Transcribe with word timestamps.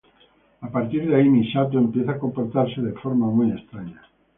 A 0.63 0.67
partir 0.67 1.05
de 1.07 1.15
ahí 1.15 1.29
Misato 1.29 1.77
empieza 1.77 2.13
a 2.13 2.17
comportarse 2.17 2.81
de 2.81 2.93
forma 2.93 3.27
muy 3.27 3.51
extraña. 3.51 4.01